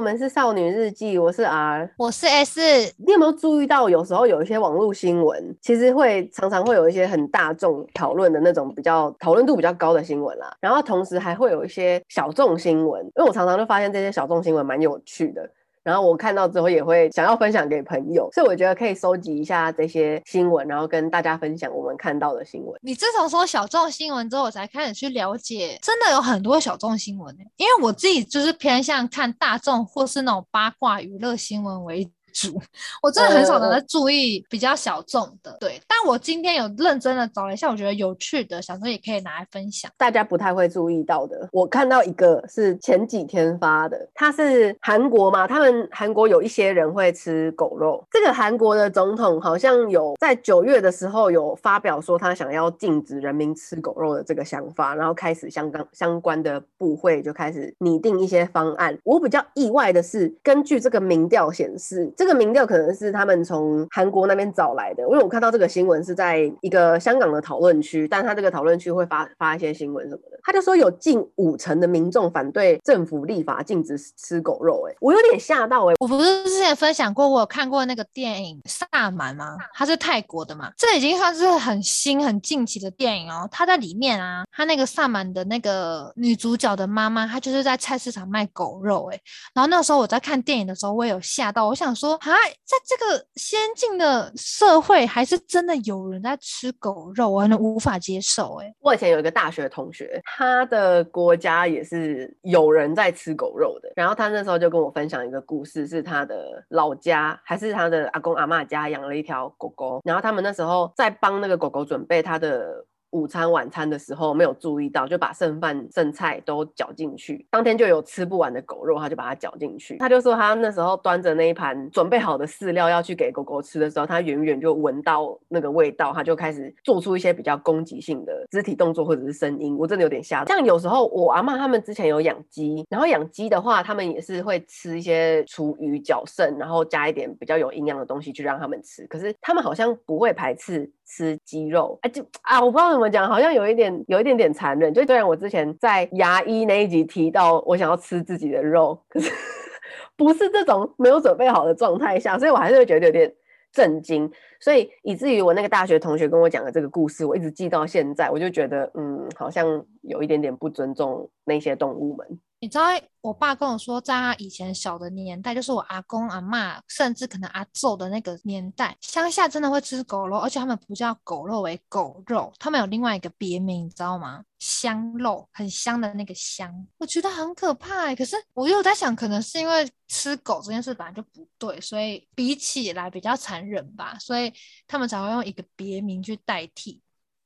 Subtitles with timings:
[0.00, 2.58] 我们是少女日记，我是 R，我是 S。
[2.96, 15.46] 你有没有注意到，有时候有一些网络新闻，其实会常常会有一些很大众讨论的那种比较讨论度比较高的新闻啦，然后同时还会有一些小众新闻，因为我常常就发现这些小众新闻蛮有趣的。
[15.82, 22.78] 然后我看到之后也会想要分享给朋友，所以我觉得可以收集一下这些新闻，然后跟大家分享我们看到的新闻。
[22.82, 27.34] 你自从说小众新闻之后，我才开始去了解，真的有很多小众新闻。
[27.56, 32.60] 因为我自己就是偏向看大众或是那种八卦娱乐新闻为主主。
[33.02, 35.80] 我真的很少能在注意比较小众的，对。
[35.86, 39.90] 但我今天有认真的找了一下，我觉得有趣的，想说也可以拿来分享。
[39.96, 48.04] 大家不太会注意到的，我看到一个是前几天发的，他是韩国嘛，他们韩国有一些人会吃狗肉。
[48.10, 58.96] 这个韩国的总统好像有在九月的时候有发表说他想要禁止人民吃狗肉的这个想法，然后开始相关相关的部会就开始拟定一些方案。
[59.04, 62.10] 我比较意外的是，根据这个民调显示。
[62.20, 79.56] 这个民调可能是他们从韩国那边找来的，因为我看到这个新闻是在一个香港的讨论区，但他这个讨论区会发发一些新闻什么的，他就说有近五成的民众反对政府立法禁止吃狗肉，哎，我有点吓到，哎，我不是之前分享过，我有看过那个电影《萨满》吗？
[79.74, 89.20] 它是泰国的嘛，这已经算是很新很近期的电影哦，他在里面啊，他那个萨满的那个女主角的妈妈，她就是在菜市场卖狗肉，哎，
[89.54, 92.10] 然后那时候我在看电影的时候，我也有吓到，我想说。
[92.20, 92.32] 啊，
[92.64, 98.60] 在这个先进的社会，还是真的有人在吃狗肉，我无法接受。
[98.60, 103.92] 哎，我以前有一个大学同学，他的国家也是有人在吃狗肉的。
[103.94, 112.86] 然后他那时候就跟我分享一个故事，是他的老家还是他的阿公阿嬷家养了一条狗狗，然后他们那时候在帮那个狗狗准备它的。
[113.10, 117.46] 午餐、晚餐的时候没有注意到，就把剩饭剩菜都搅进去。
[117.50, 119.96] 当天就有吃不完的狗肉，他就把它搅进去。
[119.98, 129.76] 他就说他那时候端着那一盘准备好的饲料要去给狗狗吃的时候，他远远就闻到那个味道，他就开始做出一些比较攻击性的肢体动作或者是声音。
[129.76, 130.44] 我真的有点吓。
[130.44, 139.06] 像有时候我阿嬷他们之前有养鸡，然后养鸡的话，他们也是会吃一些厨余绞剩，然后加一点比较有营养的东西去让他们吃。
[139.08, 140.90] 可是他们好像不会排斥。
[141.10, 144.94] 吃鸡肉，哎，就啊，我不知道怎么讲，好像有一点，有一点点残忍。
[144.94, 149.32] 就虽然我之前在牙医那一集提到我想要吃自己的肉，可是
[150.16, 153.34] 不是这种没有准备好的状态下，所以我还是会觉得有点
[153.72, 154.30] 震惊。
[154.60, 162.38] 所以以至于我那个大学同学跟我讲的这个故事，我一直记到现在，我就觉得，嗯，好像有一点点不尊重那些动物们。
[162.62, 162.84] 你知道，
[163.22, 174.44] 我爸跟我说，在他以前小的年代，就是我阿公阿嬷，甚至可能阿祖的那个年代，乡下真的会吃狗肉，而且他们不叫狗肉为狗肉，他们有另外一个别名，你知道吗？
[174.58, 178.14] 香肉，很香的那个香，我觉得很可怕欸。
[178.14, 184.52] 可是我又在想，可能是因为吃狗这件事本来就不对，所以比起来比较残忍吧，所以
[184.86, 187.00] 他们才会用一个别名去代替。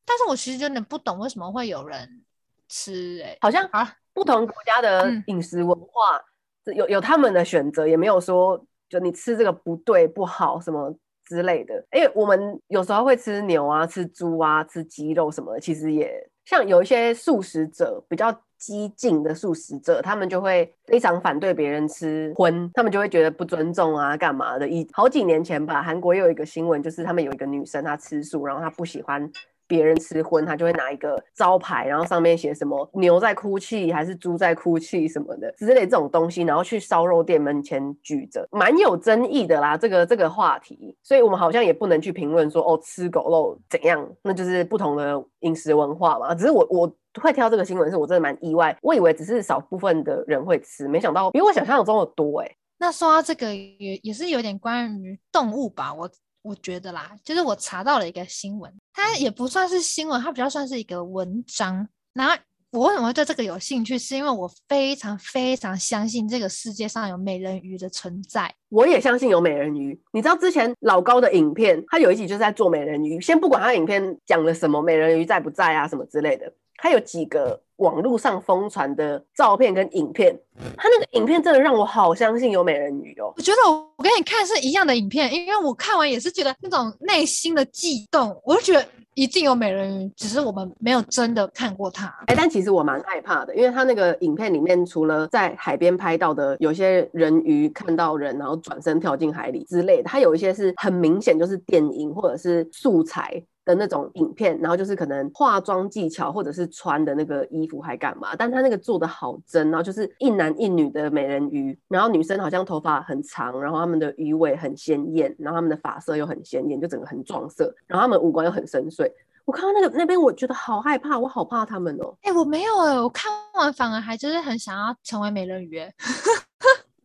[0.05, 2.25] 但是我其实有点不懂，为什么会有人
[2.69, 3.31] 吃欸？
[3.35, 3.95] 哎，好像啊。
[4.15, 6.25] 不同国家的饮食文化，
[6.67, 10.95] 嗯、有有他们的选择，也没有说就你吃这个不对不好什么
[11.27, 11.85] 之类的。
[11.93, 16.13] 因为我们有时候会吃牛啊、吃猪啊、吃鸡肉什么的，其实也
[16.45, 24.69] 像有一些素食者比较激进的素食者，他们就会非常反对别人吃荤，他们就会觉得不尊重啊、干嘛的。
[24.69, 29.31] 以好几年前吧，韩国又有一个新闻，就是他们有一个女生她吃素，然后她不喜欢。
[29.67, 39.77] 别人吃荤，他就会拿一个招牌，然后上面写什么牛在哭泣还是猪在哭泣什么的之类这种东西，然后去烧肉店门前举着，蛮有争议的啦。
[39.77, 46.35] 这个这个话题，所以我们好像也不能去评论说哦，吃狗肉怎样，那就是不同的饮食文化嘛。
[46.35, 52.51] 只是我我会挑这个新闻，是我真的蛮意外，我以为只是少部分的人会吃，没想到比我想象中的多哎。
[52.79, 56.11] 那说到这个也也是有点关于动物吧，我。
[56.45, 61.87] 我觉得啦，就是我查到了一个新闻，它也不算是新闻，它比较算是一个文章。
[62.15, 62.35] 然后
[62.71, 63.99] 我为什么会对这个有兴趣？
[63.99, 68.53] 是因为我非常非常相信这个世界上有美人鱼的存在。
[68.69, 70.01] 我也相信有美人鱼。
[70.13, 73.21] 你知道之前老高的影片，他有一集就是在做美人鱼。
[73.21, 76.53] 先不管他影片讲了什么，美人鱼在不在啊，什么之类的。
[76.77, 80.39] 他有几个网络上疯传的照片跟影片，
[80.77, 83.33] 他那个影片真的让我好相信有美人鱼哦。
[83.37, 92.07] 我觉得我我跟你看是一样的影片，因为我看完也是觉得那种内心的悸动，我就觉得一定有美人鱼，只是我们没有真的看过它。
[92.27, 103.43] 哎，但其实我蛮害怕的，因为他那个影片里面除了在海边拍到的有些人鱼看到人然后转身跳进海里之类的，它有一些是很明显就是电影或者是素材。
[103.65, 119.11] 的那种影片，然后就是可能化妆技巧或者是穿的那个衣服还干嘛，但他那个做的好真，然后就是一男一女的美人鱼，然后女生好像头发很长，然后他们的鱼尾很鲜艳，然后他们的发色又很鲜艳，就整个很撞色，然后他们五官又很深邃。
[119.47, 122.15] 我看到那个那边，我觉得好害怕，我好怕他们哦。
[122.23, 125.83] 哎、我没有哎，我看完反而还就是很想要成为美人鱼。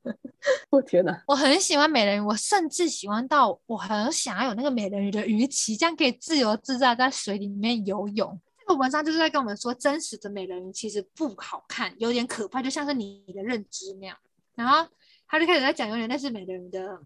[0.70, 1.24] 我天哪！
[1.28, 8.40] 我很喜欢美人鱼，我甚至喜欢到我很想要有那个美人鱼的鱼鳍，这样可以自由自在在水里面游泳。
[8.60, 14.18] 这个文章就是在跟我们说，真实的美人鱼其实不好看，有点可怕，就像是你的认知那样。
[14.56, 14.88] 然后
[15.28, 17.00] 他就开始在讲，有点类似美人鱼的。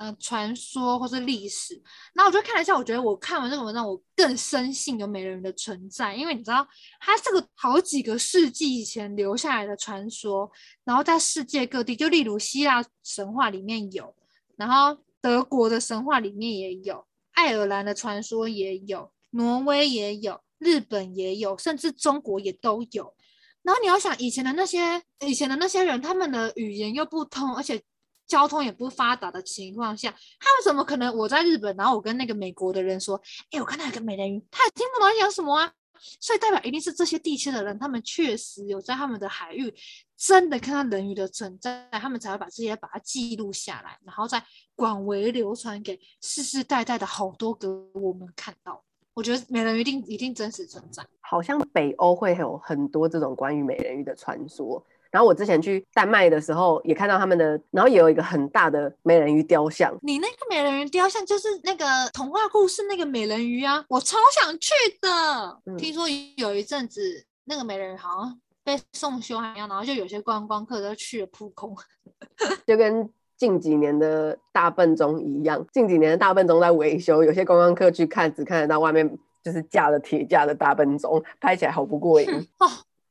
[0.00, 1.78] 呃，传说或是历史，
[2.14, 6.66] 那我就看了一下，我觉得我看完这个文章，我更深信有美人鱼的存在，因为你知道，
[6.98, 10.50] 它这个好几个世纪以前留下来的传说，
[10.84, 14.14] 然后在世界各地，就例如希腊神话里面有，
[14.56, 23.14] 然后德国的神话里面也有，爱尔兰的传说也有，挪威也有，日本也有，甚至中国也都有。
[23.62, 27.82] 然后你要想，以前的那些以前的那些人，他们的语言又不通，而且。
[28.30, 31.12] 交通也不发达的情况下，他们怎么可能？
[31.16, 35.72] 我在日本，然后我跟那个美国的人说：“哎，我看到一个美人鱼，他也听不懂在讲什么啊。”
[36.20, 39.74] 所以代表一定是这些地区的人，他们确实有在他们的海域
[40.16, 44.42] 真的看到人鱼的存在，他们才会把这些把它记录下来，然后再
[44.76, 48.82] 广为流传给世世代代的好多个我们看到。
[49.12, 54.82] 我觉得美人鱼一定一定真实存在，好像北欧会有很多这种关于美人鱼的传说。
[55.10, 59.92] 然后我之前去丹麦的时候，也看到他们的，然后也有一个很大的美人鱼雕像。
[60.02, 65.60] 你那个美人鱼雕像就是那个童话故事那个美人鱼啊，我超想去的。
[65.66, 67.00] 嗯、听说有一阵子
[67.44, 71.76] 那个美人鱼好像被送修一样，然后就有些观光客都去了扑空，
[72.66, 75.66] 就跟近几年的大笨钟一样。
[75.72, 82.28] 近几年的大笨钟在维修，有些观光客去看，只看得到外面就是架了铁架的大笨钟，拍起来好不过瘾
[82.60, 82.68] 哦。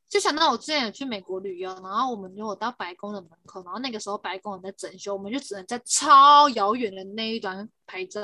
[0.09, 8.21] 就想到我之前有去美国旅游，然后我们如果到白宫的门口，然后那个时候白宫在整修，我们就只能在超遥远的那一端拍照，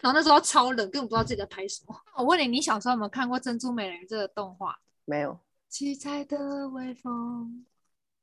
[0.00, 1.94] 然后那时候超冷，根本不知道自己在拍什么。
[2.16, 4.78] 我问你，你小时候有没有看过《珍珠美人鱼》这个动画？
[5.04, 5.38] 没有。
[5.68, 7.66] 七彩的微风，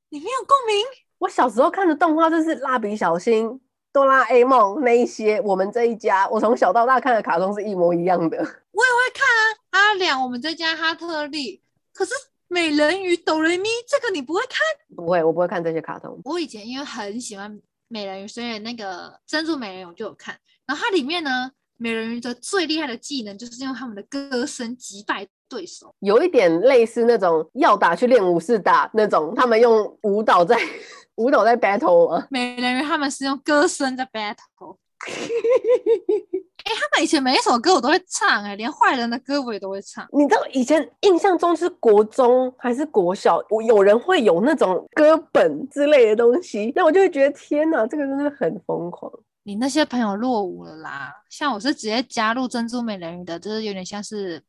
[0.09, 0.83] 你没有共鸣？
[1.19, 3.47] 我小时候看的动画就是《蜡笔小新》、
[3.93, 8.37] 《哆啦 A 梦》那一些，我们这一家，我从小到大看的卡通是一模一样的。
[8.37, 9.27] 我也会看
[9.69, 11.61] 啊，阿良，我们这家哈特利，
[11.93, 12.15] 可是。
[12.51, 14.59] 美人鱼哆瑞咪，这个你不会看？
[14.93, 16.19] 不会，我不会看这些卡通。
[16.25, 17.57] 我以前因为很喜欢
[17.87, 20.37] 美人鱼，所以那个珍珠美人鱼我就有看。
[20.67, 30.59] 然后它里面呢，美人鱼的最厉害的技能就是用他们的歌声击败对手，有一点类似那种要打去练武士打那种，他们用舞蹈在
[31.15, 32.27] 舞蹈在 battle 啊。
[32.29, 34.75] 美人鱼他们是用歌声在 battle。
[36.63, 40.07] 哎、欸，他们以前每一首歌我都会唱、欸，哎，连坏人的歌我也都会唱。
[40.11, 49.11] 你知道以前印象中是国中还是国小，我有人会有那种歌本之类的东西，那我就会觉得天哪，这个真的很疯狂。
[49.43, 54.41] 你那些朋友落伍了啦，像我是直接加入珍珠美人鱼的，就是有点像是。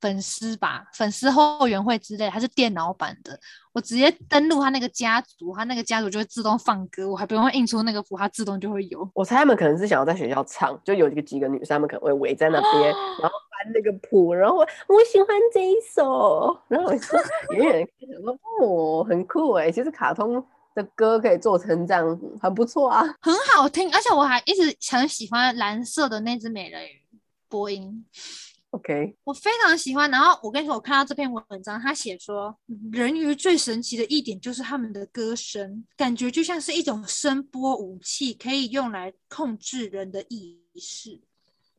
[0.00, 3.38] 粉丝吧，粉丝后援会之类，它是电脑版的。
[3.72, 9.08] 我直接登录他那个家族，他那个家族就会自动放歌，我还不用印出那个符，它自动就会有。
[9.14, 12.84] 我猜他们可能是想要在学校唱，就有几个几个女生，他们可能会围在那边，
[13.20, 17.18] 然后翻那个谱，然后我，我喜欢这一首，然后我就
[17.54, 20.42] 远远看说哦，很酷哎，其实卡通
[20.74, 27.02] 的歌可以做成这样，很不错啊，很好听，而且我还一直很喜欢蓝色的那只美人鱼
[27.48, 28.04] 播音。
[28.76, 30.10] OK，我非常喜欢。
[30.10, 32.54] 然后我跟你说，我看到这篇文章，他写说，
[32.92, 41.22] 人鱼最神奇的一点就是他们的歌声，感觉就像是一种声波武器，可以用来控制人的意识。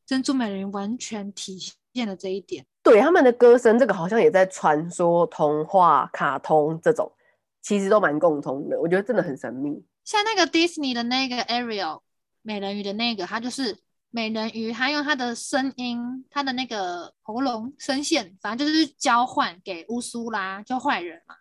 [0.07, 1.59] 珍珠美人鱼完全体
[1.93, 2.65] 现了这一点。
[2.81, 7.11] 对，他们的歌声，这个好像也在传说、童话、卡通这种，
[7.61, 8.79] 其实都蛮共通的。
[8.81, 9.85] 我觉得真的很神秘。
[10.03, 12.01] 像那个 Disney 的那个 Ariel
[12.41, 13.77] 美人鱼的那个，它就是。
[14.09, 21.35] 美人鱼，她用她的声音，她的那个喉咙声线，反正就是交换给乌苏拉，就坏人嘛，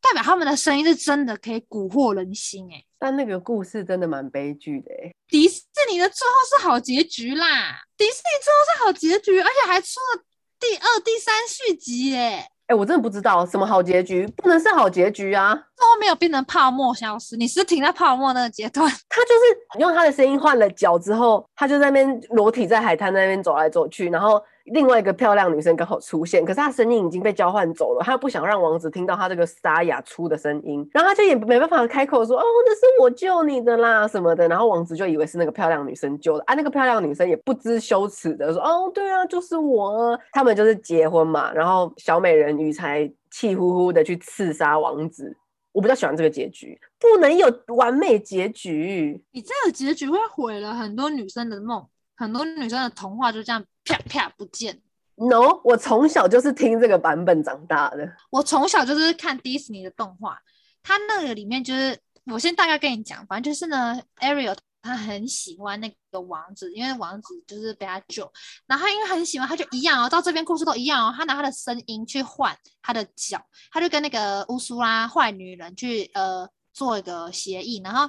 [0.00, 2.82] 代表他们的声音是真的可以蛊惑人心哎。
[2.98, 5.14] 但那个故事真的蛮悲剧的哎。
[5.28, 10.24] 迪士尼的最后是好结局啦，迪士尼最后是好结局，而且还出了
[10.58, 12.50] 第二、第三续集哎。
[12.68, 15.54] 哎、欸，我真的不知道什么好结局，不能是好结局啊！
[15.74, 18.86] 最后没有变成泡沫消失，你是停在泡沫那个阶段。
[19.08, 24.38] 他就是用他的声音换了脚之后，他就在那边裸体在海滩那边走来走去，然后
[24.72, 45.36] 另外一个漂亮女生刚好出现，可是她声音已经被交换走了，她不想让王子听到她这个沙哑粗的声音，然后她就也没办法开口说哦，那是我救你的啦什么的，然后王子就以为是那个漂亮女生救的啊，那个漂亮女生也不知羞耻的说哦，对啊，就是我，他们就是结婚嘛，然后小美人鱼才气呼呼的去刺杀王子。
[45.70, 47.46] 我比较喜欢这个结局，不能有
[47.76, 51.86] 完美结局，你这个结局会毁了很多女生的梦，
[52.18, 54.82] 很多女生的童话就这样啪啪不见。
[55.14, 58.12] No，我从小就是听这个版本长大的。
[58.30, 60.38] 我从小就是看迪士尼的动画，
[60.82, 64.56] 它那个里面就是，我先大概跟你讲，反正就是呢，Ariel。
[64.80, 68.32] 他很喜欢那个王子，因为王子就是被他救，
[68.64, 78.08] 然后他因为很喜欢，他就一样哦，到这边故事都一样哦，他拿他的声音去换他的脚，他就跟那个乌苏拉坏女人去呃做一个协议，然后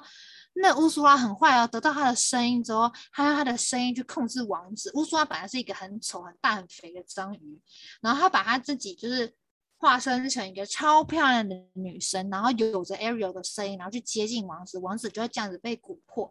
[0.61, 4.91] 那乌苏拉很坏哦，得到他的声音之后，他用他的声音去控制王子。
[4.93, 7.59] 乌苏拉本来是一个很丑、很大、很肥的章鱼，
[8.01, 9.33] 然后他把他自己就是
[9.77, 16.29] 化身成一个超漂亮的女生，然后有着 Ariel 的声音，然后去接近王子，王子就会这样子被蛊惑。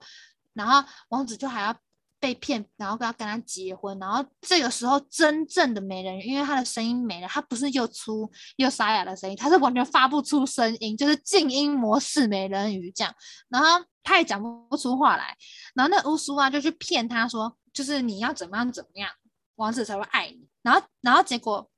[0.52, 1.74] 然后王子就还要
[2.20, 3.98] 被骗，然后要跟他结婚。
[3.98, 13.14] 然后这个时候，真正的美人鱼，因为她的声音没了，她不是又粗又沙哑的声音，她是完全发不出声音，就是静音模式美人鱼这样。
[13.48, 15.36] 然后她也讲不出话来。
[15.74, 19.08] 然后那乌苏啊就去骗他说，就是你要怎么样怎么样，
[19.56, 20.48] 王子才会爱你。
[20.62, 21.70] 然后然后结果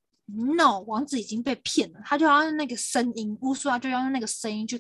[0.57, 4.79] ，no，王子已经被骗了，他就要用那个声音，乌苏啊就要用那个声音去，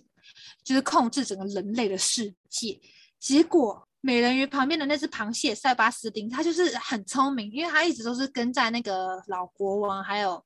[0.64, 2.80] 就是控制整个人类的世界。
[3.18, 3.86] 结果。
[4.00, 10.42] 美人鱼旁边的那只螃蟹塞巴斯丁，他就是很聪明，因为他一直都是跟在那个老国王，还有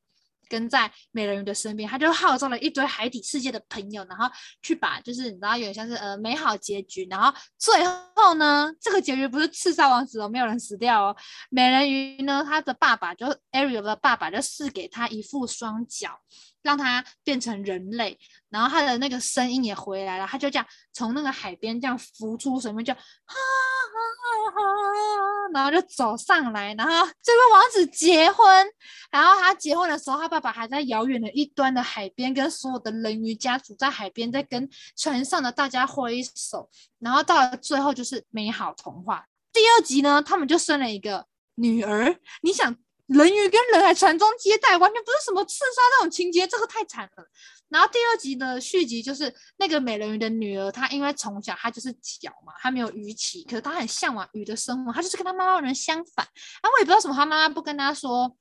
[0.48, 4.28] 跟在美人鱼的身边，他就号召了一堆海底世界的朋友，然后
[4.60, 7.84] 去把就是你知道有点像是呃美好结局，然后最
[8.14, 11.16] 后呢，这个结局不是刺杀王子哦，没有人死掉哦，
[11.48, 16.20] 美人鱼呢，他的爸爸就 Ariel 的爸爸就赐给他一副双脚。
[16.64, 18.18] 让他变成人类，
[18.48, 24.60] 然后他的那个声音也回来了，他就这样从那个海边这样浮出水面，就哈哈哈，
[25.52, 28.66] 然后就走上来，然后这位王子结婚，
[29.10, 34.66] 然后他结婚的时候，他爸爸还在遥远的一端的海边，跟所有的人鱼家族在海边在跟
[34.96, 39.26] 船上的大家挥手，然后到了最后就是美好童话。
[39.52, 42.74] 第二集呢，他们就生了一个女儿，你想。
[43.06, 47.26] 人鱼跟人还传宗接代，完全不是什么刺杀那种情节，这个太惨了。
[47.68, 56.26] 然后第二集的续集就是那个美人鱼的女儿，她因为从小她就是脚嘛，她没有鱼鳍，可是她很向往鱼的生活，她就是跟她妈妈人相反。
[56.62, 58.34] 然后我也不知道什么，她妈妈不跟她说，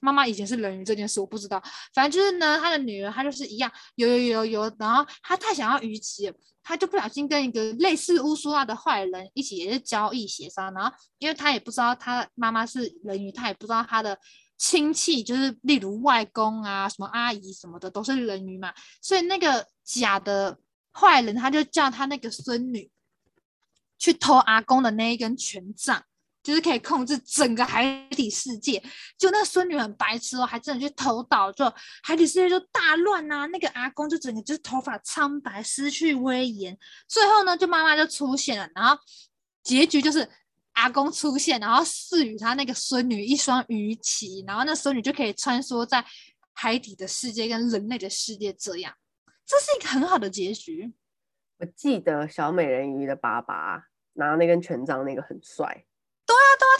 [0.00, 1.62] 妈妈以前是人鱼这件事，我不知道。
[1.94, 6.32] 反正就是呢，他的女儿她就是一样游游游游，然后她太想要鱼鳍。
[6.60, 14.18] 他就不小心跟一个类似乌苏拉的坏人一起也是交易协商，然后因为他也不知道他妈妈是人鱼，他也不知道他的
[14.58, 20.58] 亲戚就是例如外公啊、什么阿姨什么的都是人鱼嘛，所以那个假的
[20.92, 22.90] 坏人他就叫他那个孙女
[23.98, 26.04] 去偷阿公的那一根权杖。
[26.48, 28.82] 就是可以控制整个海底世界，
[29.18, 31.70] 就那孙女很白痴哦，还真的去偷岛，就
[32.02, 33.46] 海底世界就大乱呐、啊。
[33.48, 36.74] 那个阿公就整个就是头发苍白，失去威严。
[37.06, 38.98] 最后呢，就妈妈就出现了，然后
[39.62, 40.26] 结局就是
[40.72, 46.02] 阿公出现，然后赐予他那个孙女一双鱼鳍，然后那孙女就可以穿梭在
[46.54, 48.54] 海底的世界跟人类的世界。
[48.54, 48.94] 这样，
[49.44, 50.94] 这是一个很好的结局。
[51.58, 55.84] 我记得小美人鱼的爸爸拿那根权杖，那个很帅。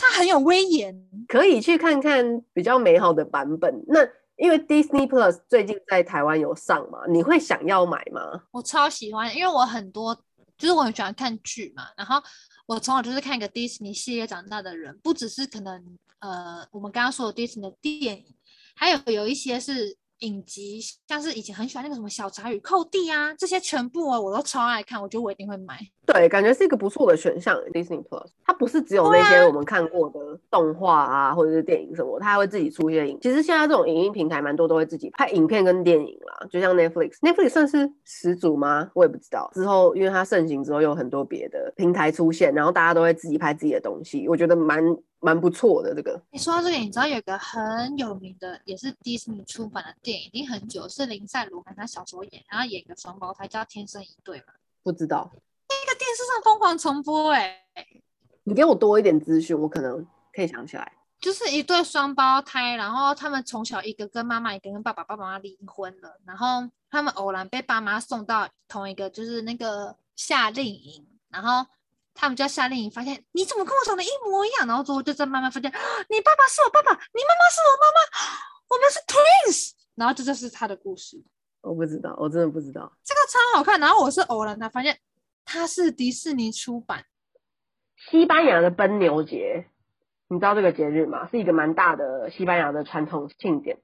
[0.08, 3.84] 对啊，对啊，他很有威严，可以去看看比较美好的版本。
[3.88, 4.00] 那
[4.36, 8.44] 因为 Disney Plus 最近在台湾有上嘛，你会想要买吗？
[8.50, 10.14] 我超喜欢，因为我很多
[10.56, 12.22] 就是我很喜欢看剧嘛，然后
[12.66, 18.34] 我从小就是看一个 Disney 系列长大的人，不只是可能呃我们刚刚说的 Disney 的电影，
[18.74, 19.96] 还有有一些是。
[20.20, 25.78] 影集像是以前很喜欢那个什么小茶与寇弟啊，这些全部啊我都超爱看，我觉得我一定会买。
[26.06, 27.54] 对，感觉是一个不错的选项。
[27.72, 30.18] Disney Plus 它不是只有那些我们看过的
[30.50, 33.18] 动画啊，或者是电影什么，它还会自己出一些影。
[33.20, 38.90] 其实现在这种影音平台蛮多都会自己拍影片跟电影啦，就像 Netflix，Netflix 算是始祖吗？
[38.94, 39.50] 我也不知道。
[39.54, 44.82] 之后因为它盛行之后，有很多别的平台出现，然后大家都会自己拍自己的东西，我觉得蛮。
[45.20, 46.20] 蛮不错的这个。
[46.30, 54.52] 你说到这个，你知道有一个很有名的，也是迪士尼出版的电影，已经很久，是林赛罗韩她小时候演，然后演一个双胞胎叫《天生一对》嘛？
[54.82, 55.30] 不知道。
[55.32, 58.02] 那个电视上疯狂重播哎、欸。
[58.44, 60.92] 你给我多一点资讯，我可能可以想起来。
[61.20, 71.66] 就是一对双胞胎，然后他们从小一个跟妈妈，一个跟爸爸，爸爸妈妈离婚了，然后他们偶然被爸妈送到同一个，就是那个夏令营，然后。
[72.20, 74.66] 他们就要夏令营，发现你怎么跟我长得一模一样？
[74.66, 77.98] 然后之后就在慢慢发现，你爸爸是我爸爸，你妈妈是我妈妈，
[78.68, 79.78] 我们是 twins。
[79.94, 81.16] 然后这就是他的故事。
[81.60, 82.92] 我不知道，我真的不知道。
[83.04, 83.78] 这个超好看。
[83.78, 84.98] 然后我是偶然才发现，
[85.44, 87.04] 它是迪士尼出版。
[88.10, 89.66] 西班牙的奔牛节，
[90.28, 91.28] 你知道这个节日吗？
[91.30, 93.78] 是一个蛮大的西班牙的传统庆典。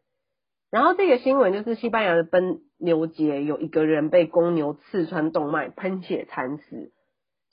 [0.70, 6.92] 然后这个新闻就是西班牙的奔牛节，有一个人被公牛刺穿动脉，喷血惨死。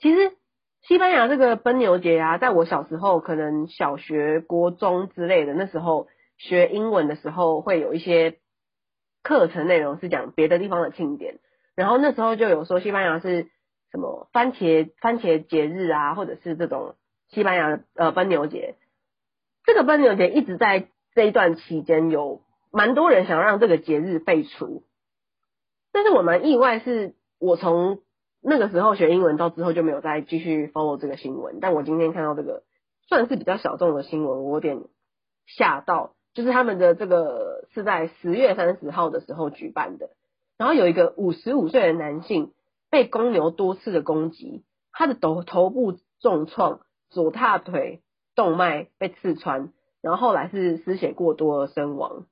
[0.00, 0.36] 其实。
[0.82, 6.08] 西班牙这个奔牛节啊，在我小时候，可能小学、国中之类的，那时候
[6.38, 8.38] 学英文的时候，会有一些
[9.22, 11.38] 课程内容是讲别的地方的庆典，
[11.76, 13.48] 然后那时候就有说西班牙是
[13.92, 16.96] 什么番茄番茄节日啊，或者是这种
[17.28, 18.74] 西班牙的呃奔牛节。
[19.64, 24.82] 这个奔牛节一直在这一段期间有蛮多人想让这个节日废除，
[25.92, 28.00] 但是我蛮意外，是我从。
[28.44, 32.64] 那个时候学英文到之后就没有再继续 follow 这个新闻，但我今天看到这个
[33.06, 34.82] 算是比较小众的新闻，我有点
[35.46, 36.14] 吓到。
[36.34, 40.10] 就是他们的这个是在十月三十号的时候举办的，
[40.58, 42.52] 然后有一个五十五岁的男性
[42.90, 46.80] 被公牛多次的攻击，他的头头部重创，
[47.10, 48.02] 左大腿
[48.34, 52.26] 动脉被刺穿，然后后来是失血过多而身亡。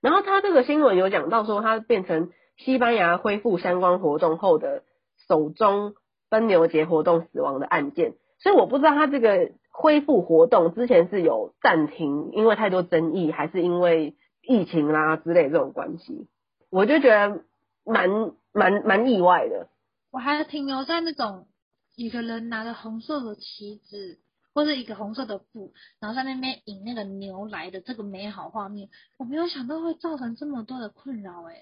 [0.00, 4.84] 然后他这个新闻有讲到说，他变成西班牙恢复相关活动后的。
[5.30, 5.94] 首宗
[6.28, 16.26] 奔牛节活动死亡的案件，所以我不知道他这个恢复活动之前是有暂停，因为太多争议，还是因为疫情啦之类这种关系，
[16.68, 17.44] 我就觉得
[17.84, 19.68] 蛮蛮蛮意外的。
[20.10, 21.46] 我还停留在那种
[21.94, 24.18] 一个人拿着红色的旗子
[24.52, 31.54] 或者一个红色的布，然后在那边引那个牛来的这个美好画面，我没有想到会造成这么多的困扰哎。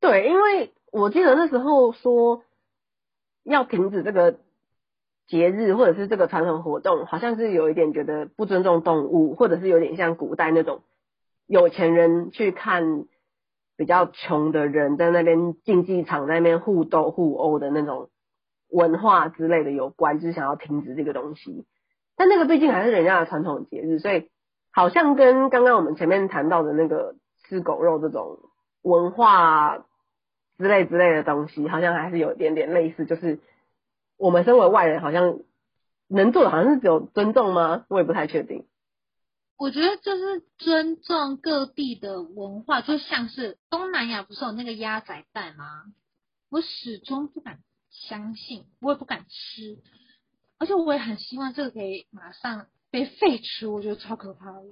[0.00, 2.42] 对，因为我记得那时候说。
[3.48, 4.38] 要停止这个
[5.26, 10.82] 节日或者是这个传统活动，好像是有一点觉得不尊重动物，或者是有点像古代那种
[11.46, 13.04] 有钱人去看
[13.76, 18.10] 比较穷的人在那边竞技场在那边互斗互殴的那种
[18.70, 21.66] 文化之类的有关，就是想要停止这个东西。
[22.16, 24.30] 但那个毕竟还是人家的传统节日，所以
[24.70, 27.14] 好像跟刚刚我们前面谈到的那个
[27.44, 28.38] 吃狗肉这种
[28.82, 29.84] 文化。
[30.58, 33.38] 之类之类的东西，好像还是有一点点类似，就是
[34.16, 35.38] 我们身为外人，好像
[36.08, 37.86] 能做的好像是只有尊重吗？
[37.88, 38.66] 我也不太确定。
[39.56, 45.84] 我觉得就是尊重各地的文化，就像是东南亚不是有那个鸭仔蛋吗？
[46.50, 49.78] 我始终不敢相信，我也不敢吃，
[50.58, 54.62] 而且我也很希望这个可以马上被废除，我觉得超可怕的。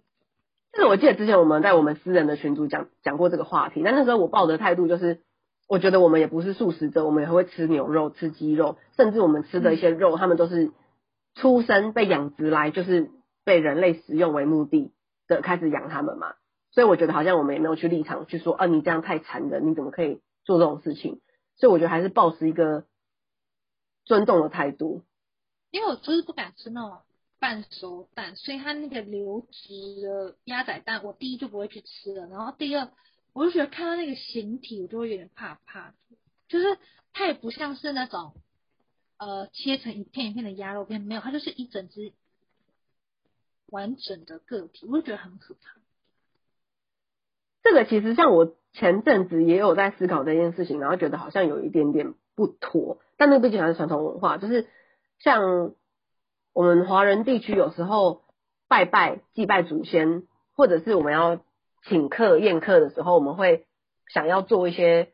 [0.73, 5.23] 就是我记得之前我们在我们私人的群组讲讲过这个话题，但那时候我抱的态度就是。
[5.69, 10.71] 我觉得我们也不是素食者，我们也会吃牛肉、吃鸡肉，甚至我们吃的一些肉，他们都是
[11.35, 13.11] 出生被养殖来，就是
[13.45, 14.93] 被人类食用为目的
[15.27, 16.35] 的开始养他们嘛。
[16.71, 21.21] 所以我觉得好像我们也没有去立场去说，啊，你这样太残忍，你怎么可以做这种事情？
[21.57, 22.85] 所以我觉得还是抱持一个
[24.05, 25.03] 尊重的态度。
[25.73, 26.99] 因为我就是不敢吃那种
[27.41, 32.89] 半熟蛋，所以它那个流质的鸭仔蛋，我第一就不会去吃了，然后第二。
[33.37, 35.93] 我就觉得看到那个形体，我就会有点怕怕，
[36.49, 36.79] 就是
[37.13, 38.33] 它也不像是那种
[39.19, 42.15] 呃切成一片一片的鸭肉片，没有，它就是一整只
[43.67, 45.79] 完整的个体，我就觉得很可怕。
[47.63, 54.67] 这个其实像我前阵子也有在思考这件事情，然后觉得好像有一点点不妥，但那个毕竟还是传统文化，就是
[55.19, 55.75] 像
[56.55, 58.23] 我们华人地区有时候
[58.67, 61.45] 拜拜祭拜祖先，或者是我们要。
[61.89, 63.65] 请客宴客的时候，我们会
[64.09, 65.13] 想要做一些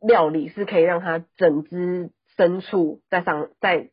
[0.00, 3.90] 料理，是可以让它整只牲畜在上，在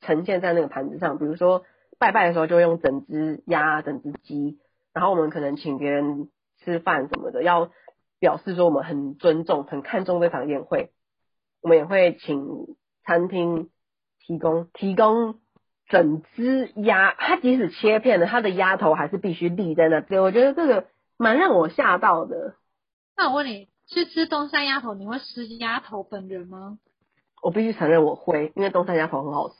[0.00, 1.18] 呈现在那个盘子上。
[1.18, 1.64] 比如说
[1.98, 4.58] 拜拜的时候，就用整只鸭、整只鸡。
[4.94, 6.30] 然后我们可能请别人
[6.64, 7.70] 吃饭什么的，要
[8.18, 10.92] 表示说我们很尊重、很看重这场宴会。
[11.60, 12.48] 我们也会请
[13.04, 13.68] 餐厅
[14.18, 15.40] 提供提供
[15.88, 20.00] 整只鸭，它即使切片了，它的鸭头还是必须立在那。
[20.00, 20.86] 所以我觉得这个。
[21.16, 22.54] 蛮让我吓到的。
[23.16, 26.78] 那我问你，去吃东山鸭头，你会吃鸭头本人吗？
[27.42, 29.56] 我必须承认我会，因为东山鸭头很好吃。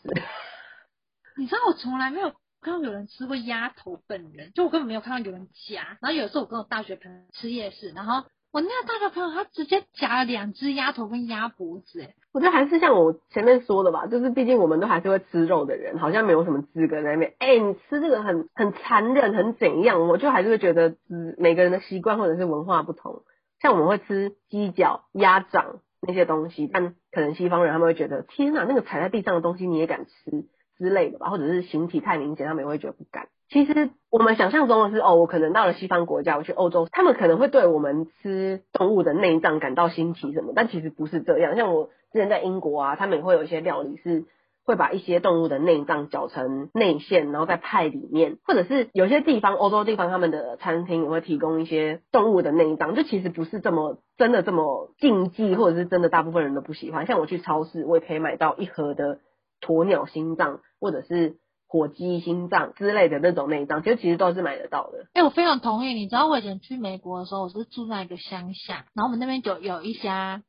[1.37, 5.99] 你知道我从来没有看到有人吃过鸭头本人，就我根本没有看到有人夹。
[6.01, 8.29] 然后有一次我跟我大学朋友吃夜市，然后。
[8.53, 20.09] 我那个大学朋友，他直接夹了两只鸭头跟鸭脖子，哎，我觉得还是像我前面说的吧，就是毕竟我们都还是会吃肉的人，好像没有什么资格在那边，哎、你吃这个很很残忍，很怎样？
[20.09, 23.25] 我就还是会觉得，嗯，每个人的习惯或者是文化不同，
[23.61, 30.47] 像我们会吃鸡脚、鸭掌那些东西，但可能西方人他们会觉得，天哪，那个踩在地上的东西你也敢吃，
[30.79, 33.29] 之类的吧，或者是形体太明显，他们也会觉得不敢。
[33.49, 41.55] 其实我们想象中的是，哦，我可能到了西方国家，我去欧洲，他们可能会对我们吃动物的内脏感到新奇什么，但其实不是这样。
[41.55, 44.25] 像我之前在英国啊，他们也会有一些料理是
[44.65, 57.07] 会把一些动物的内脏搅成内馅，然后在派里面，或者是有些地方，欧洲地方他们的餐厅也会提供一些动物的内脏，就其实不是这么真的这么禁忌，或者是真的大部分人都不喜欢。
[57.07, 59.21] 像我去超市，我也可以买到一盒的
[59.61, 61.37] 鸵鸟心脏，或者是。
[61.68, 65.07] 火鸡心脏之类的那种内脏，其实其实都是买得到的。
[65.14, 65.94] 哎、欸，我非常同意。
[65.94, 70.42] 你知道我以前去美国的时候，我是住在一个乡下，然后我们那边就有一家，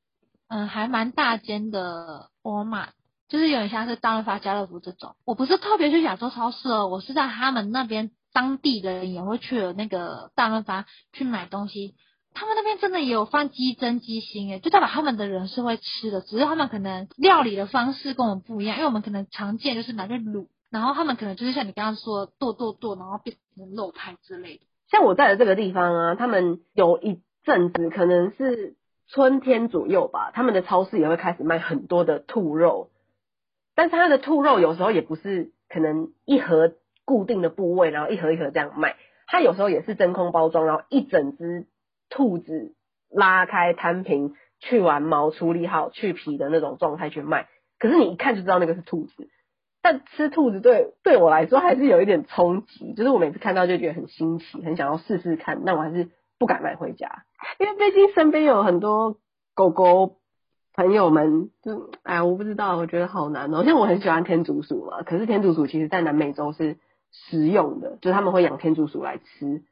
[0.47, 2.89] 嗯，还蛮大间的沃尔玛，
[3.27, 5.15] 就是有点像是大润发、家乐福这种。
[5.25, 11.95] 我不是特别去亚洲超市哦，我是在他们那边当地的人也会去了那个大润发去买东西。
[12.35, 20.45] 他们那边真的也有放鸡胗、鸡心，哎，就代表他们的人是会吃的，只是他们可能料理的方式跟我们不一样，因为我们可能常见就是拿去卤。
[20.69, 24.65] 然后他们可能就是像你刚刚说剁剁剁，然后变成肉派之类的。
[24.91, 28.75] 像我在的这个地方啊，他们有一阵子可能是
[29.07, 32.89] 春天左右吧，他们的超市也会开始卖很多的兔肉，
[33.75, 36.73] 但是它的兔肉有时候也不是可能一盒
[37.05, 41.67] 固定的部位，然后一盒一盒这样卖，它有时候也是真空包装，然后一整只
[42.09, 42.75] 兔子
[43.09, 47.47] 拉开摊平，去完毛处理好去皮的那种状态去卖，
[47.79, 49.29] 可是你一看就知道那个是兔子。
[49.89, 57.23] 但吃兔子对对我来说还是有一点冲击，就是我每次看到就觉得很新奇，很想要试试看，但我还是不敢买回家，
[57.57, 59.15] 因为毕竟身边有很多
[59.55, 60.17] 狗狗
[60.73, 63.63] 朋友们，就哎，我不知道，我觉得好难哦。
[63.63, 66.75] 像我很喜欢天竺鼠嘛，可是天竺鼠其实在南美洲是
[67.13, 69.63] 食用的，就是他们会养天竺鼠来吃，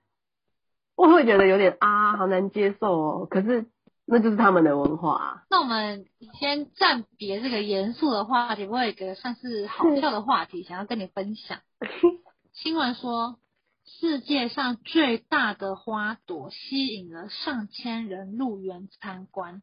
[0.96, 3.28] 我会觉得有点啊，好难接受哦。
[3.30, 3.66] 可是。
[4.08, 5.44] 那就是他们的文化啊。
[5.50, 6.06] 那我们
[6.40, 11.60] 先暂别这个严肃的话题，我有一个算是好笑的话题，想要跟你分享。
[12.54, 13.40] 新闻说，
[13.84, 19.62] 世界上最大的花朵吸引了上千人入园参观。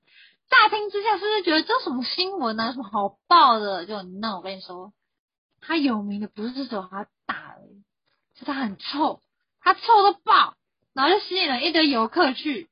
[0.51, 2.73] 乍听之下，是不是觉得这什么新闻呢？
[2.73, 3.87] 什么好爆的？
[3.87, 4.93] 就那我跟你说，
[5.61, 7.83] 它有名的不是只有它大而已，
[8.39, 9.21] 是它很臭，
[9.61, 10.57] 它臭到爆，
[10.93, 12.69] 然后就吸引了一堆游客去。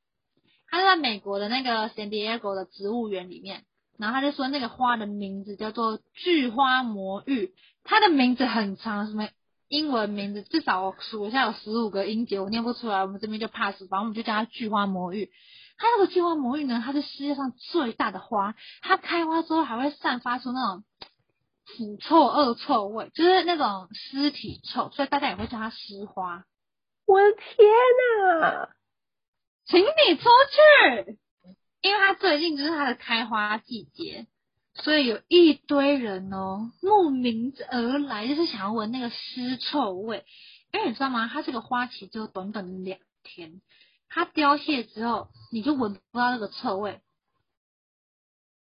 [0.71, 3.65] 他是在美国的那个 San Diego 的植物园里面，
[3.99, 7.53] 然后他就说那个花的名字叫做巨花魔芋，
[7.83, 9.29] 它的名字很长，什么
[9.69, 15.31] 英文名字至少我数一下有十五个音节，我念不出来，我们这边就 pass，反正我们就叫它巨花魔芋。
[15.77, 20.85] 它那个巨花魔芋呢，它是世界上最大的花，它开花之后还会散发出那种
[21.65, 26.45] 腐臭、恶臭味，就是那种尸体臭，所以大家也会叫它尸花。
[27.07, 27.69] 我的天
[28.41, 28.69] 哪！
[29.71, 31.19] 请你出去，
[31.81, 34.27] 因为它最近就是它的开花季节，
[34.75, 40.27] 所以有一堆人哦慕名而来，就是想要闻那个尸臭味。
[40.73, 41.31] 因为你知道吗？
[41.33, 43.61] 它这个花期只有短短的两天，
[44.09, 47.01] 它凋谢之后，你就闻不到那个臭味，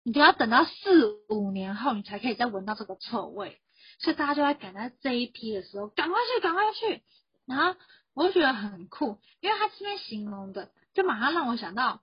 [0.03, 3.61] 你就要等到四五年后，你才可以再闻到这个臭味。
[4.01, 7.03] 所以大家就在赶在这一批的时候，赶快去，赶快去。
[7.47, 7.79] 然后
[8.13, 10.73] 我就觉得很酷，因为它这边形容的。
[10.97, 12.01] 就马上让我想到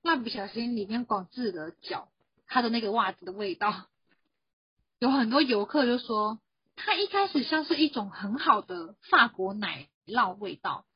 [0.00, 2.08] 蜡笔小新里面广志的脚，
[2.46, 3.86] 他的那个袜子的味道。
[4.98, 6.40] 有很多游客就说，
[6.74, 10.86] 它一开始像是一种很好的法国奶酪味道，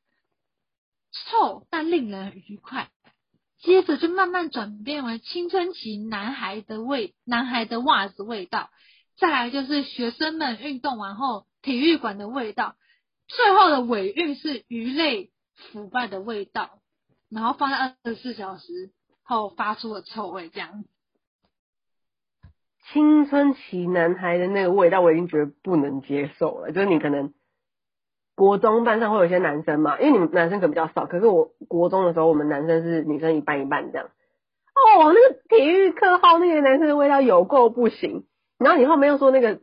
[1.12, 2.90] 臭但令人愉快。
[3.58, 8.70] 接着就慢慢转变为青春期男孩的味，男孩的袜子味道。
[9.18, 12.74] 再来就是学生们运动完后体育馆的味道。
[13.28, 16.78] 最后的尾韵是鱼类腐败的味道。
[17.34, 18.90] 然后放在二十四小时
[19.22, 20.84] 后发出了臭味，这样。
[22.92, 26.72] 青春期男孩的那个味道，我已经觉得不能接受了。
[26.72, 27.32] 就是你可能
[28.34, 31.06] 国中班上会有一些男生嘛，因为你们男生可能比较少。
[31.06, 34.08] 可是我国中的时候，我们男生是女生一半一半这样。
[34.08, 38.26] 哦，那个体育课号那个男生的味道有够不行。
[38.58, 39.60] 然后你后面又说那个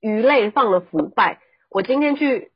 [0.00, 1.40] 鱼类放了腐败。
[1.70, 2.50] 我今天去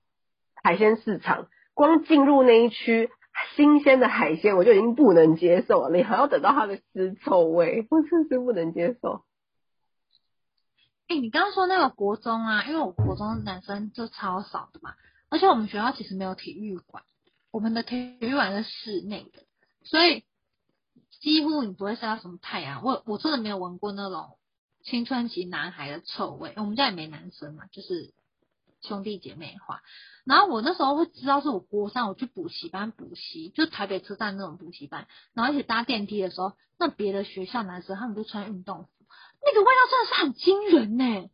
[0.64, 3.08] 海鲜市场，光进入那一区。
[3.56, 9.24] 新鲜的海鲜我就已经不能接受了，你还要等到它的尸臭味，我真是不能接受。
[11.08, 14.94] 哎、你刚刚说那个国中啊，因为我国中的男生就超少的嘛，
[15.28, 17.04] 而且我们学校其实没有体育馆，
[17.50, 19.42] 我们的体育馆是室内的，
[19.84, 20.24] 所以
[21.20, 22.82] 几乎你不会晒到什么太阳。
[22.84, 24.38] 我我真的没有闻过那种
[24.82, 28.12] 青春期男孩的臭味，我们家也没男生嘛，就是。
[28.82, 29.80] 兄弟姐妹花，
[30.24, 38.88] 然后我那时候会知道是我国三，我去补习班补习，就台北车站那种补习班，然后一起搭电梯的时候，那别的学校男生他们都穿运动服，
[39.44, 41.30] 那个味道真的是很惊人呢。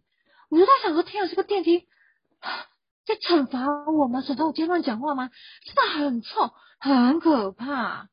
[0.50, 1.86] 我就在想说，天啊，这个电梯
[3.06, 4.20] 在惩罚我吗？
[4.20, 5.30] 惩罚我今天乱讲话吗？
[5.64, 8.08] 真的很臭，很可怕。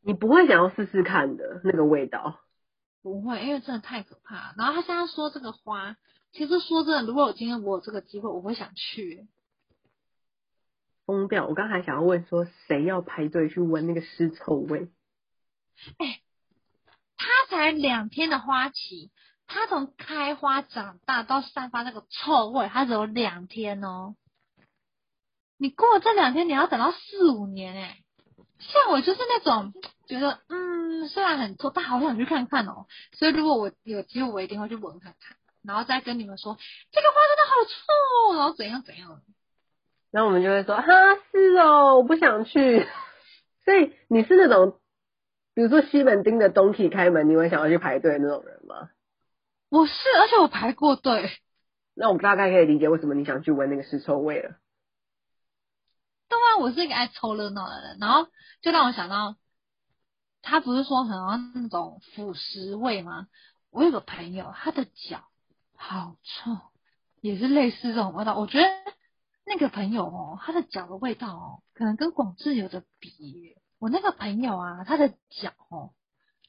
[0.00, 2.40] 你不会想要试试看的那个味道？
[3.02, 4.54] 不会，因为真的太可怕。
[4.56, 5.96] 然后他现在说这个花，
[6.32, 9.26] 其实说真的，如果我今天我有这个机会，我会想去。
[11.06, 11.46] 疯掉！
[11.46, 14.90] 我刚才想要问说，谁要排队去闻那个尸臭味？
[15.96, 16.22] 哎、欸，
[17.16, 19.10] 它才两天的花期，
[19.46, 24.16] 它从开花长大到散发那个臭味，它只有两天哦。
[25.56, 28.04] 你过了这两天，你要等到四五年哎、欸。
[28.58, 29.72] 像我就是那种
[30.06, 32.86] 觉得，嗯，虽然很臭，但好想去看看哦。
[33.12, 35.38] 所以如果我有机会，我一定会去闻看看，
[35.68, 36.56] 然后再跟你们说，
[36.90, 37.54] 这个花真的好
[38.32, 39.20] 臭，然后怎样怎样。
[40.10, 40.82] 然后我们就会说，哈，
[41.30, 42.86] 是哦，我不想去。
[43.66, 44.80] 所以你是那种，
[45.54, 48.88] 比如说西门町的 Donkey 开门，你会想要去排队那种人吗？
[49.68, 51.30] 我是，而且我排过队。
[51.94, 54.56] 那我大概可以理解为什么你想去闻那个尸臭味了。
[56.30, 58.28] 对啊，我是一个爱凑热闹的人，然后
[58.62, 59.36] 就让我想到，
[60.40, 63.28] 他不是说很像那种腐蚀味吗？
[63.70, 65.24] 我有个朋友，他的脚
[65.78, 66.58] 好臭，
[67.20, 68.36] 也是类似这种味道。
[68.36, 68.66] 我觉得。
[69.50, 73.56] 那个朋友哦，他的脚的味道哦，可能跟广志有的比。
[73.78, 75.94] 我那个朋友啊，他的脚哦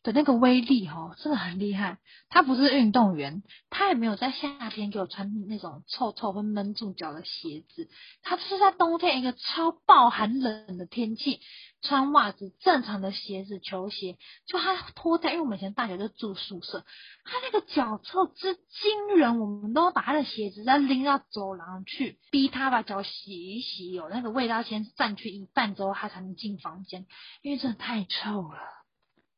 [0.02, 1.98] 的那个威力哦，真的很厉害。
[2.30, 7.90] 他不是运动员，他也没有在夏天给我穿那种臭臭会闷住脚的鞋子。
[8.22, 11.42] 他就是在冬天一个超爆寒冷的天气。
[11.82, 16.84] 穿袜子，正常的鞋子、球鞋，就他脱掉，因为我们以前大学就住宿舍，
[17.24, 27.06] 他那个脚臭之惊人，我们都要把他的鞋子再拎到走廊去，逼他把脚洗一洗，有那个味道先散去一半之后，他才能进房间，
[27.42, 28.60] 因为真的太臭了。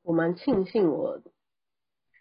[0.04, 1.22] 我蛮庆幸我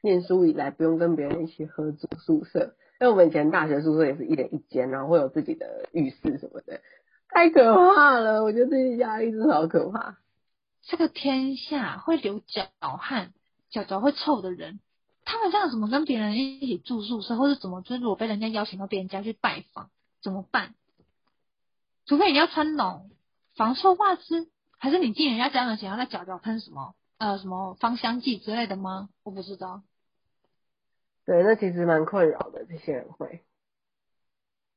[0.02, 6.80] 念书以来不用跟别人一起合租宿舍，因为我们以前大学宿舍也是一人一间，然后会有自己的浴室什么的。
[7.28, 10.18] 太可怕了，我觉得这些压力真的好可怕。
[10.82, 12.66] 这个天下会流脚
[12.96, 13.32] 汗、
[13.70, 14.80] 脚脚会臭的人，
[15.24, 17.82] 他们这样怎么跟别人一起住宿舍，或者怎么？
[17.82, 19.90] 就是如果被人家邀请到别人家去拜访，
[20.22, 20.74] 怎么办？
[22.06, 23.10] 除非你要穿那种
[23.54, 29.10] 防臭袜子，还是你进人家家门前要在脚脚喷什么呃什么芳香剂之类的吗？
[29.22, 29.82] 我不知道。
[31.26, 33.44] 对，那其实蛮困扰的，这些人会。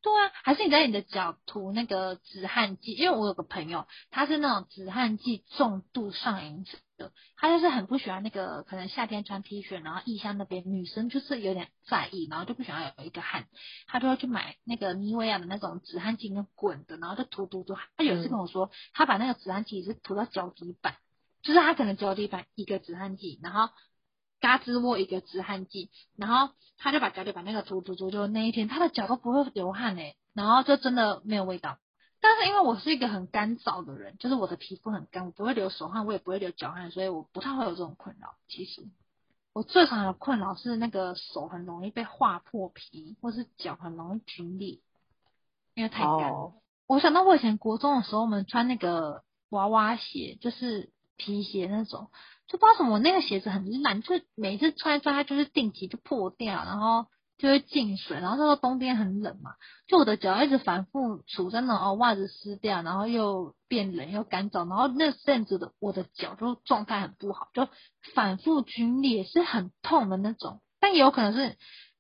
[0.02, 2.92] 对啊，还是你在你的脚涂那个止汗剂？
[2.92, 13.48] 因为我有个朋友，他是那种止汗剂重度上瘾者，他就是很不喜欢那个，可能夏天穿 T 恤，然后腋下那边女生就是有点在意，然后就不喜欢有一个汗，
[13.88, 17.74] 他就要去买那个妮维雅的那种止汗剂，跟滚的，然后就涂涂涂。
[17.96, 20.98] 他有一次跟我说，他把那个止汗剂是涂到脚底板，
[21.44, 23.70] 就是他可能脚底板一个止汗剂，然后。
[24.40, 31.78] 嘎吱窝一个止汗剂，然后他就把脚底板那个涂涂涂，就那一天他的脚都不会流汗诶，然后就真的没有味道。
[32.20, 38.36] 但是因为我是一个很干燥的人，就是我的皮肤很干，我不会流手汗，我也不会流脚汗，所以我不太会有这种困扰。
[38.50, 38.84] 其实
[39.54, 44.82] 我最常的困扰是那个手很容易被划破皮，或是脚很容易皲裂，
[45.74, 46.32] 因为太干。
[46.32, 46.52] Oh.
[46.86, 52.10] 我想到我以前国中的时候，我们穿那个娃娃鞋，就是皮鞋那种。
[52.48, 59.56] 就不知道什么，那个鞋子很烂，就每次穿一穿它就是定期就破掉，然后就会进水，然后那时候冬天很冷嘛，
[59.88, 67.68] 就我的脚一直反复处在那种哦，袜子湿掉，然后又变冷又干燥，然后那阵子的我的脚就状态很不好，就
[68.14, 70.62] 反复皲裂，是很痛的那种。
[70.80, 71.58] 但也有可能是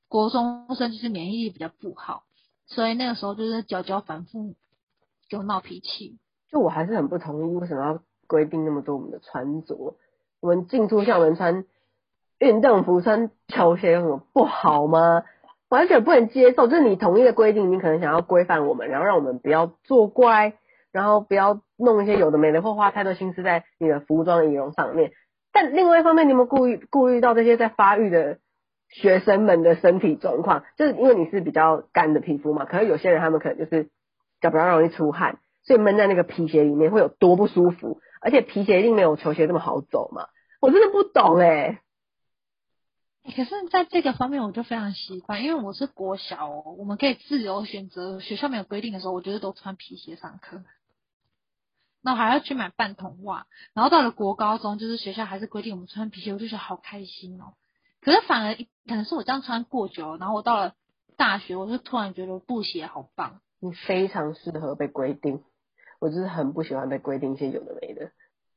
[0.10, 2.26] 国中生就是免疫力比较不好，
[2.68, 4.56] 所以那个时候就是脚脚反复
[5.30, 6.20] 给我闹脾气。
[6.52, 9.94] 就我还是很不同意，为什么要规定那么多我们的穿着？
[10.42, 11.66] 我们进出校门穿
[12.40, 15.24] 运动服、穿球鞋有什么不好吗？
[15.70, 16.66] 完全不能接受。
[16.66, 20.54] 就是你统一的规定，你可能想要规范我们，然后让我们不要作怪，
[20.92, 25.12] 然后不要弄一些有的没的，或花太多心思在你的服装仪容上面。
[25.52, 28.40] 但另外一方面，你有没有顾虑顾虑到这些在发育的
[28.90, 30.64] 学生们的身体状况？
[30.76, 33.84] 就是因为你是比较干的皮肤嘛，可是有些人他们可能就是
[34.42, 38.00] 比较容易出汗，所以闷在那个皮鞋里面会有多不舒服。
[38.24, 40.30] 而且皮鞋一定没有球鞋这么好走嘛。
[40.62, 41.82] 我真的不懂哎、
[43.26, 50.64] 欸，可是在这个方面我就非常习惯，因为我是国小哦，我们可以自由选择，学校没有规定的时候，我觉得都穿皮鞋上课。
[52.02, 57.54] 那我还要去买半筒袜，然后到了国高中，就是学校还是规定我们穿皮鞋，我就觉得好开心哦。
[58.02, 60.76] 可是反而可能是我这样穿过久，然后我到了
[61.18, 63.42] 大学，我就突然觉得布鞋好棒。
[63.60, 65.44] 你非常适合被规定，
[66.04, 68.12] 我就是很不喜欢被规定一些有的没的。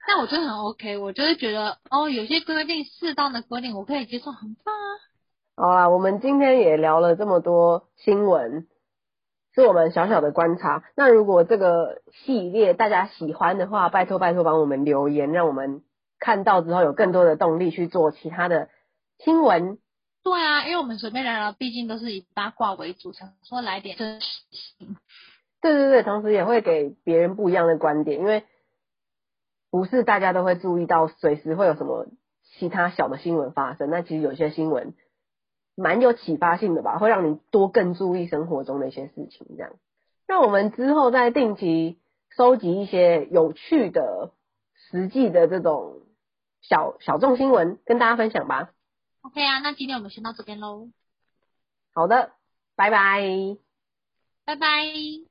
[0.04, 4.98] 但我觉得很 OK，我就是觉得哦，有些规定适当的规定我可以接受，很棒啊。
[5.54, 8.66] 好啦，我们今天也聊了这么多新闻，
[9.54, 10.82] 是我们小小的观察。
[10.96, 15.82] 那如果这个系列大家喜欢的话，拜托拜托帮我们留言，让我们
[16.18, 18.70] 看到之后有更多的动力去做其他的
[19.18, 19.78] 新闻。
[20.24, 24.96] 对啊，因为我们随便聊聊，毕竟都是以八卦为主，想说来点真实性。
[25.74, 28.44] 对对对，同时也会给别人不一样的观点，因为
[29.70, 32.06] 不是大家都会注意到随时会有什么
[32.44, 33.90] 其他小的新闻发生。
[33.90, 34.94] 那其实有些新闻。
[35.78, 39.74] 蛮有启发性的吧，会让你多更注意生活中的一些事情，这样。
[40.26, 41.98] 那我们之后再定期
[42.34, 44.32] 收集一些有趣的、
[44.74, 46.00] 实际的这种
[46.62, 48.70] 小小众新闻，跟大家分享吧。
[49.20, 50.88] OK 啊，那今天我们先到这边喽。
[51.92, 52.32] 好的，
[52.74, 53.20] 拜拜。
[54.46, 55.26] 拜拜。